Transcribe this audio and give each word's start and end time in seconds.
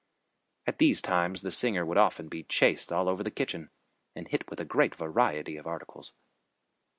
At 0.65 0.79
these 0.79 0.99
times 0.99 1.43
the 1.43 1.51
singer 1.51 1.85
would 1.85 1.99
often 1.99 2.27
be 2.27 2.41
chased 2.41 2.91
all 2.91 3.07
over 3.07 3.21
the 3.21 3.29
kitchen 3.29 3.69
and 4.15 4.27
hit 4.27 4.49
with 4.49 4.59
a 4.59 4.65
great 4.65 4.95
variety 4.95 5.57
of 5.57 5.67
articles. 5.67 6.13